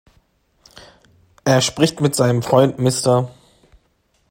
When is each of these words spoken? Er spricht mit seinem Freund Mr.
Er 1.45 1.61
spricht 1.61 2.01
mit 2.01 2.15
seinem 2.15 2.41
Freund 2.41 2.79
Mr. 2.79 3.29